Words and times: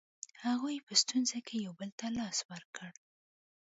هغوی 0.45 0.77
په 0.85 0.93
ستونزو 1.01 1.39
کې 1.47 1.55
یو 1.65 1.73
بل 1.79 1.89
ته 1.99 2.07
لاس 2.17 2.37
ورکړ. 2.51 2.89